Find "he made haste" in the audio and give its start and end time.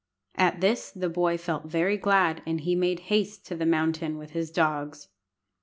2.61-3.45